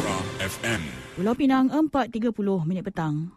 Melora 0.00 0.16
FM. 0.40 0.82
Pulau 1.20 1.34
Pinang 1.36 1.68
4.30 1.68 2.64
minit 2.64 2.80
petang. 2.88 3.36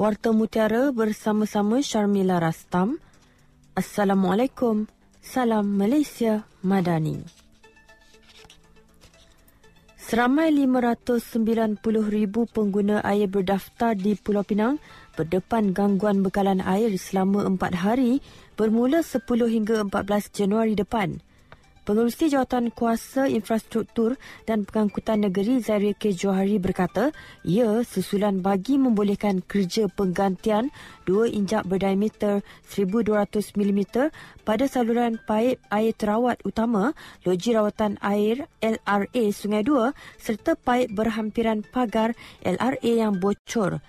Warta 0.00 0.32
Mutiara 0.32 0.88
bersama-sama 0.88 1.84
Sharmila 1.84 2.40
Rastam. 2.40 2.96
Assalamualaikum. 3.76 4.88
Salam 5.20 5.68
Malaysia 5.68 6.48
Madani. 6.64 7.41
Seramai 10.12 10.52
590,000 10.52 11.80
pengguna 12.52 13.00
air 13.00 13.24
berdaftar 13.32 13.96
di 13.96 14.12
Pulau 14.12 14.44
Pinang 14.44 14.76
berdepan 15.16 15.72
gangguan 15.72 16.20
bekalan 16.20 16.60
air 16.60 16.92
selama 17.00 17.48
4 17.48 17.80
hari 17.80 18.20
bermula 18.52 19.00
10 19.00 19.24
hingga 19.24 19.80
14 19.88 20.28
Januari 20.36 20.76
depan. 20.76 21.24
Pengerusi 21.82 22.30
Jawatan 22.30 22.70
Kuasa 22.70 23.26
Infrastruktur 23.26 24.14
dan 24.46 24.62
Pengangkutan 24.62 25.26
Negeri 25.26 25.58
Zahir 25.58 25.98
K. 25.98 26.14
Johari 26.14 26.62
berkata, 26.62 27.10
ia 27.42 27.82
susulan 27.82 28.38
bagi 28.38 28.78
membolehkan 28.78 29.42
kerja 29.42 29.90
penggantian 29.90 30.70
2 31.10 31.34
injak 31.34 31.66
berdiameter 31.66 32.46
1200 32.70 33.58
mm 33.58 33.80
pada 34.46 34.70
saluran 34.70 35.18
paip 35.26 35.58
air 35.74 35.90
terawat 35.98 36.38
utama 36.46 36.94
Loji 37.26 37.50
Rawatan 37.58 37.98
Air 37.98 38.46
LRA 38.62 39.24
Sungai 39.34 39.66
Dua 39.66 39.90
serta 40.22 40.54
paip 40.54 40.86
berhampiran 40.94 41.66
pagar 41.66 42.14
LRA 42.46 42.92
yang 42.94 43.18
bocor. 43.18 43.82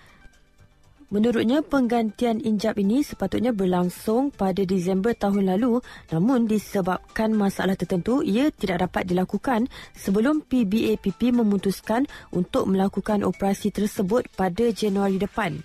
Menurutnya, 1.12 1.60
penggantian 1.60 2.40
injap 2.40 2.80
ini 2.80 3.04
sepatutnya 3.04 3.52
berlangsung 3.52 4.32
pada 4.32 4.64
Disember 4.64 5.12
tahun 5.12 5.52
lalu 5.52 5.84
namun 6.08 6.48
disebabkan 6.48 7.36
masalah 7.36 7.76
tertentu, 7.76 8.24
ia 8.24 8.48
tidak 8.48 8.88
dapat 8.88 9.04
dilakukan 9.04 9.68
sebelum 9.92 10.40
PBAPP 10.40 11.36
memutuskan 11.36 12.08
untuk 12.32 12.64
melakukan 12.70 13.20
operasi 13.20 13.68
tersebut 13.68 14.32
pada 14.32 14.72
Januari 14.72 15.20
depan. 15.20 15.60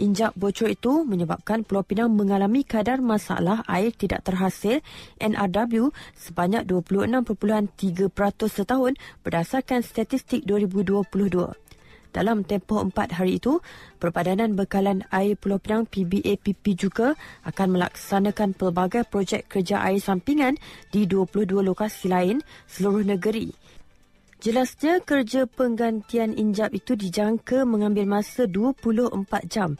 Injap 0.00 0.32
bocor 0.32 0.72
itu 0.72 1.04
menyebabkan 1.04 1.60
Pulau 1.60 1.84
Pinang 1.84 2.08
mengalami 2.16 2.64
kadar 2.64 3.04
masalah 3.04 3.60
air 3.68 3.92
tidak 3.92 4.24
terhasil 4.24 4.80
NRW 5.20 5.92
sebanyak 6.16 6.64
26.3% 6.64 8.08
setahun 8.48 8.96
berdasarkan 9.20 9.84
statistik 9.84 10.48
2022. 10.48 11.69
Dalam 12.10 12.42
tempoh 12.42 12.82
empat 12.82 13.14
hari 13.14 13.38
itu, 13.38 13.62
Perpadanan 14.02 14.58
Bekalan 14.58 15.06
Air 15.14 15.38
Pulau 15.38 15.62
Pinang 15.62 15.86
PBAPP 15.86 16.74
juga 16.74 17.14
akan 17.46 17.78
melaksanakan 17.78 18.58
pelbagai 18.58 19.06
projek 19.06 19.46
kerja 19.46 19.78
air 19.86 20.02
sampingan 20.02 20.58
di 20.90 21.06
22 21.06 21.62
lokasi 21.62 22.10
lain 22.10 22.42
seluruh 22.66 23.06
negeri. 23.06 23.54
Jelasnya 24.40 25.04
kerja 25.04 25.44
penggantian 25.44 26.32
injap 26.32 26.72
itu 26.72 26.96
dijangka 26.96 27.68
mengambil 27.68 28.08
masa 28.08 28.48
24 28.48 29.20
jam. 29.46 29.76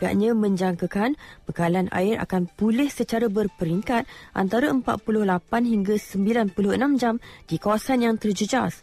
Pihaknya 0.00 0.32
menjangkakan 0.32 1.14
bekalan 1.44 1.86
air 1.92 2.16
akan 2.18 2.48
pulih 2.56 2.88
secara 2.88 3.28
berperingkat 3.28 4.08
antara 4.32 4.72
48 4.72 4.82
hingga 5.62 5.94
96 6.00 6.56
jam 6.98 7.22
di 7.46 7.56
kawasan 7.60 8.02
yang 8.02 8.16
terjejas. 8.16 8.82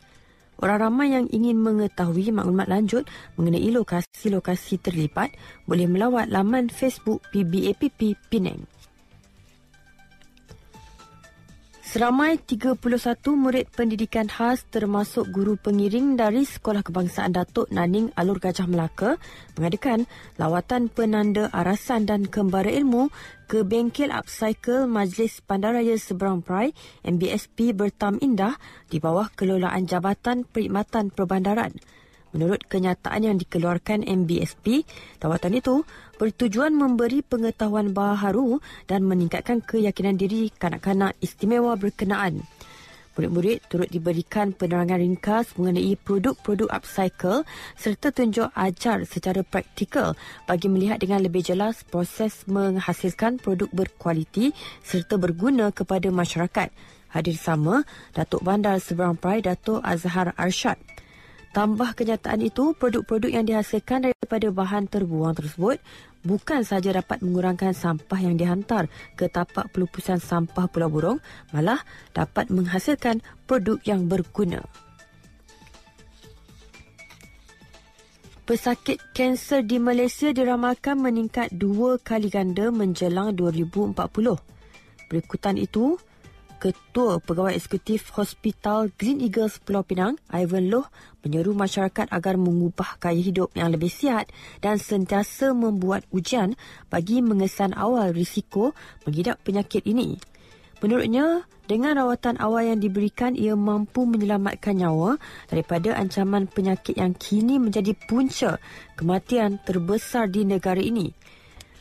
Orang 0.58 0.82
ramai 0.82 1.14
yang 1.14 1.30
ingin 1.30 1.62
mengetahui 1.62 2.34
maklumat 2.34 2.66
lanjut 2.66 3.06
mengenai 3.38 3.70
lokasi-lokasi 3.70 4.82
terlibat 4.82 5.34
boleh 5.70 5.86
melawat 5.86 6.34
laman 6.34 6.74
Facebook 6.74 7.22
PBAPP 7.30 8.18
Penang. 8.34 8.66
Seramai 11.88 12.36
31 12.36 12.84
murid 13.40 13.72
pendidikan 13.72 14.28
khas 14.28 14.68
termasuk 14.68 15.32
guru 15.32 15.56
pengiring 15.56 16.20
dari 16.20 16.44
Sekolah 16.44 16.84
Kebangsaan 16.84 17.32
Datuk 17.32 17.72
Naning 17.72 18.12
Alur 18.20 18.44
Gajah 18.44 18.68
Melaka 18.68 19.16
mengadakan 19.56 20.04
lawatan 20.36 20.92
penanda 20.92 21.48
arasan 21.56 22.04
dan 22.04 22.28
kembara 22.28 22.68
ilmu 22.68 23.08
ke 23.48 23.64
bengkel 23.64 24.12
upcycle 24.12 24.84
Majlis 24.84 25.40
Bandaraya 25.48 25.96
Seberang 25.96 26.44
Perai 26.44 26.76
MBSP 27.08 27.72
Bertam 27.72 28.20
Indah 28.20 28.60
di 28.92 29.00
bawah 29.00 29.32
kelolaan 29.32 29.88
Jabatan 29.88 30.44
Perkhidmatan 30.44 31.16
Perbandaran. 31.16 31.72
Menurut 32.38 32.62
kenyataan 32.70 33.26
yang 33.26 33.42
dikeluarkan 33.42 34.06
MBSP, 34.06 34.86
lawatan 35.26 35.58
itu 35.58 35.82
bertujuan 36.22 36.70
memberi 36.70 37.26
pengetahuan 37.26 37.98
baharu 37.98 38.62
dan 38.86 39.10
meningkatkan 39.10 39.66
keyakinan 39.66 40.22
diri 40.22 40.54
kanak-kanak 40.54 41.18
istimewa 41.18 41.74
berkenaan. 41.74 42.46
Murid-murid 43.18 43.66
turut 43.74 43.90
diberikan 43.90 44.54
penerangan 44.54 45.02
ringkas 45.02 45.58
mengenai 45.58 45.98
produk-produk 45.98 46.70
upcycle 46.70 47.42
serta 47.74 48.14
tunjuk 48.14 48.54
ajar 48.54 49.10
secara 49.10 49.42
praktikal 49.42 50.14
bagi 50.46 50.70
melihat 50.70 51.02
dengan 51.02 51.26
lebih 51.26 51.42
jelas 51.42 51.82
proses 51.90 52.46
menghasilkan 52.46 53.42
produk 53.42 53.74
berkualiti 53.74 54.54
serta 54.86 55.18
berguna 55.18 55.74
kepada 55.74 56.14
masyarakat. 56.14 56.70
Hadir 57.18 57.34
sama 57.34 57.82
Datuk 58.14 58.46
Bandar 58.46 58.78
Seberang 58.78 59.18
Perai 59.18 59.42
Datuk 59.42 59.82
Azhar 59.82 60.38
Arshad. 60.38 60.78
Tambah 61.56 61.98
kenyataan 61.98 62.44
itu, 62.44 62.76
produk-produk 62.78 63.32
yang 63.34 63.46
dihasilkan 63.48 64.12
daripada 64.12 64.52
bahan 64.54 64.86
terbuang 64.86 65.34
tersebut 65.34 65.82
bukan 66.28 66.62
sahaja 66.68 67.00
dapat 67.00 67.24
mengurangkan 67.24 67.72
sampah 67.72 68.20
yang 68.20 68.36
dihantar 68.36 68.92
ke 69.16 69.32
tapak 69.32 69.72
pelupusan 69.72 70.20
sampah 70.20 70.68
Pulau 70.68 70.92
Burung, 70.92 71.20
malah 71.56 71.82
dapat 72.12 72.52
menghasilkan 72.52 73.24
produk 73.48 73.80
yang 73.88 74.06
berguna. 74.12 74.68
Pesakit 78.48 79.04
kanser 79.12 79.60
di 79.68 79.76
Malaysia 79.76 80.32
diramalkan 80.32 81.04
meningkat 81.04 81.52
dua 81.52 82.00
kali 82.00 82.32
ganda 82.32 82.72
menjelang 82.72 83.36
2040. 83.36 83.92
Berikutan 85.12 85.60
itu, 85.60 86.00
Ketua 86.58 87.22
Pegawai 87.22 87.54
Eksekutif 87.54 88.10
Hospital 88.18 88.90
Green 88.98 89.22
Eagles 89.22 89.62
Pulau 89.62 89.86
Pinang, 89.86 90.18
Ivan 90.34 90.74
Loh, 90.74 90.90
menyeru 91.22 91.54
masyarakat 91.54 92.10
agar 92.10 92.36
mengubah 92.42 92.98
gaya 92.98 93.22
hidup 93.22 93.54
yang 93.54 93.70
lebih 93.70 93.94
sihat 93.94 94.26
dan 94.58 94.82
sentiasa 94.82 95.54
membuat 95.54 96.10
ujian 96.10 96.58
bagi 96.90 97.22
mengesan 97.22 97.78
awal 97.78 98.10
risiko 98.10 98.74
mengidap 99.06 99.38
penyakit 99.46 99.86
ini. 99.86 100.18
Menurutnya, 100.78 101.46
dengan 101.66 101.98
rawatan 101.98 102.38
awal 102.38 102.74
yang 102.74 102.80
diberikan, 102.82 103.34
ia 103.34 103.58
mampu 103.58 104.06
menyelamatkan 104.06 104.78
nyawa 104.78 105.18
daripada 105.50 105.98
ancaman 105.98 106.46
penyakit 106.46 106.98
yang 106.98 107.18
kini 107.18 107.58
menjadi 107.58 107.98
punca 108.08 108.62
kematian 108.98 109.58
terbesar 109.62 110.30
di 110.30 110.46
negara 110.46 110.82
ini. 110.82 111.14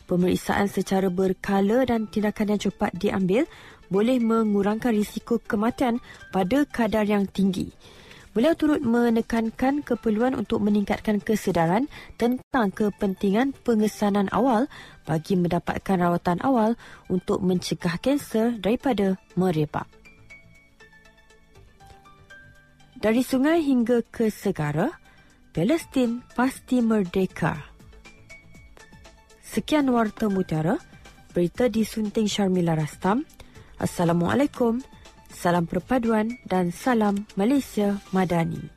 Pemeriksaan 0.07 0.71
secara 0.71 1.11
berkala 1.11 1.83
dan 1.83 2.07
tindakan 2.07 2.55
yang 2.55 2.63
cepat 2.63 2.95
diambil 2.95 3.43
boleh 3.91 4.23
mengurangkan 4.23 4.95
risiko 4.95 5.43
kematian 5.43 5.99
pada 6.31 6.63
kadar 6.67 7.07
yang 7.07 7.27
tinggi. 7.27 7.75
Beliau 8.31 8.53
turut 8.53 8.85
menekankan 8.85 9.81
keperluan 9.81 10.37
untuk 10.37 10.61
meningkatkan 10.61 11.25
kesedaran 11.25 11.89
tentang 12.21 12.69
kepentingan 12.69 13.57
pengesanan 13.65 14.29
awal 14.29 14.69
bagi 15.09 15.41
mendapatkan 15.41 15.97
rawatan 15.97 16.45
awal 16.45 16.77
untuk 17.09 17.41
mencegah 17.41 17.97
kanser 17.97 18.61
daripada 18.61 19.17
merebak. 19.35 19.89
Dari 23.01 23.25
sungai 23.25 23.65
hingga 23.65 24.05
ke 24.05 24.29
segara, 24.29 24.93
Palestin 25.57 26.21
pasti 26.37 26.85
merdeka. 26.85 27.76
Sekian 29.57 29.89
Warta 29.89 30.29
Mutiara, 30.29 30.77
berita 31.33 31.73
disunting 31.73 32.29
Sharmila 32.29 32.77
Rastam. 32.77 33.25
Assalamualaikum, 33.81 34.85
salam 35.33 35.65
perpaduan 35.65 36.37
dan 36.45 36.69
salam 36.69 37.25
Malaysia 37.41 37.97
Madani. 38.13 38.76